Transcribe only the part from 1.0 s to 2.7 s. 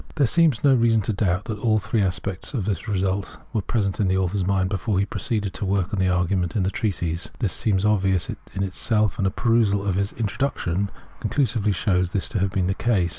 to doubt that all three aspects of